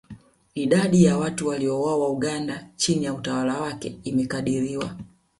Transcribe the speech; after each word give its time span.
Idadi 0.55 1.03
ya 1.03 1.17
watu 1.17 1.47
waliouawa 1.47 2.09
Uganda 2.09 2.67
chini 2.75 3.05
ya 3.05 3.13
utawala 3.13 3.61
wake 3.61 3.99
imekadiriwa 4.03 4.95